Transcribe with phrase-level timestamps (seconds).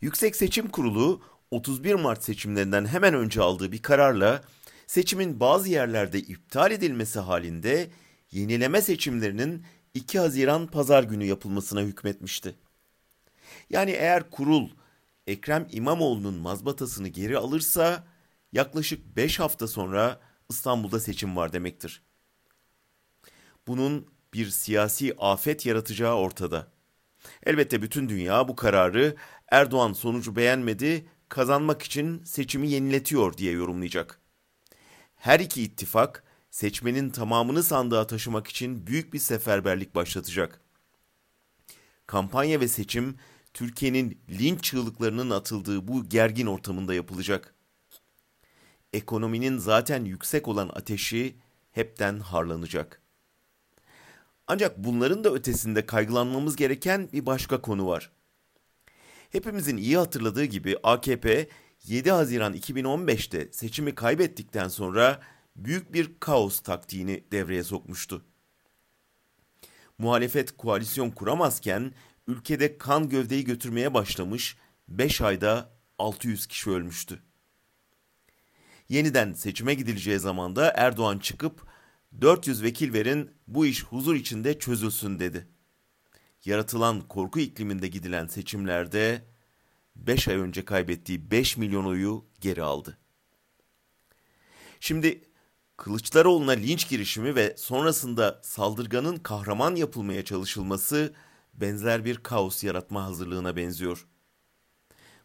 [0.00, 4.42] Yüksek Seçim Kurulu 31 Mart seçimlerinden hemen önce aldığı bir kararla
[4.86, 7.90] seçimin bazı yerlerde iptal edilmesi halinde
[8.30, 9.64] yenileme seçimlerinin
[9.94, 12.54] 2 Haziran pazar günü yapılmasına hükmetmişti.
[13.70, 14.68] Yani eğer kurul
[15.26, 18.04] Ekrem İmamoğlu'nun mazbatasını geri alırsa
[18.52, 20.20] yaklaşık 5 hafta sonra
[20.50, 22.02] İstanbul'da seçim var demektir.
[23.66, 26.77] Bunun bir siyasi afet yaratacağı ortada.
[27.46, 29.16] Elbette bütün dünya bu kararı
[29.50, 34.20] Erdoğan sonucu beğenmedi, kazanmak için seçimi yeniletiyor diye yorumlayacak.
[35.16, 40.60] Her iki ittifak seçmenin tamamını sandığa taşımak için büyük bir seferberlik başlatacak.
[42.06, 43.16] Kampanya ve seçim
[43.54, 47.54] Türkiye'nin linç çığlıklarının atıldığı bu gergin ortamında yapılacak.
[48.92, 51.36] Ekonominin zaten yüksek olan ateşi
[51.72, 53.02] hepten harlanacak.
[54.48, 58.10] Ancak bunların da ötesinde kaygılanmamız gereken bir başka konu var.
[59.30, 61.48] Hepimizin iyi hatırladığı gibi AKP
[61.86, 65.20] 7 Haziran 2015'te seçimi kaybettikten sonra
[65.56, 68.24] büyük bir kaos taktiğini devreye sokmuştu.
[69.98, 71.92] Muhalefet koalisyon kuramazken
[72.26, 74.56] ülkede kan gövdeyi götürmeye başlamış
[74.88, 77.22] 5 ayda 600 kişi ölmüştü.
[78.88, 81.68] Yeniden seçime gidileceği zamanda Erdoğan çıkıp
[82.20, 85.48] 400 vekil verin bu iş huzur içinde çözülsün dedi.
[86.44, 89.24] Yaratılan korku ikliminde gidilen seçimlerde
[89.96, 92.98] 5 ay önce kaybettiği 5 milyon oyu geri aldı.
[94.80, 95.22] Şimdi
[95.76, 101.14] Kılıçdaroğlu'na linç girişimi ve sonrasında saldırganın kahraman yapılmaya çalışılması
[101.54, 104.06] benzer bir kaos yaratma hazırlığına benziyor.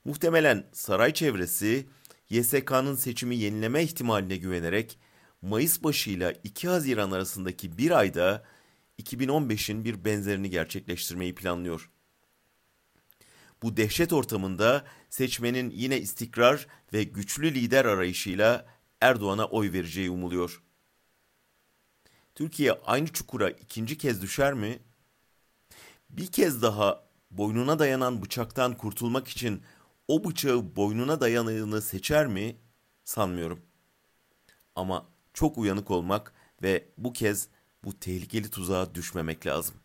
[0.05, 1.87] Muhtemelen saray çevresi
[2.29, 4.99] YSK'nın seçimi yenileme ihtimaline güvenerek
[5.43, 8.43] Mayıs başıyla 2 Haziran arasındaki bir ayda
[8.99, 11.89] 2015'in bir benzerini gerçekleştirmeyi planlıyor.
[13.63, 18.65] Bu dehşet ortamında seçmenin yine istikrar ve güçlü lider arayışıyla
[19.01, 20.63] Erdoğan'a oy vereceği umuluyor.
[22.35, 24.79] Türkiye aynı çukura ikinci kez düşer mi?
[26.09, 29.63] Bir kez daha boynuna dayanan bıçaktan kurtulmak için
[30.07, 32.57] o bıçağı boynuna dayanığını seçer mi?
[33.03, 33.61] Sanmıyorum.
[34.75, 36.33] Ama çok uyanık olmak
[36.63, 37.47] ve bu kez
[37.83, 39.75] bu tehlikeli tuzağa düşmemek lazım.